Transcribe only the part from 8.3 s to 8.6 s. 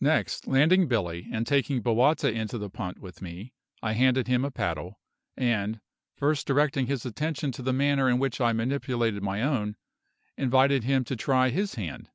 I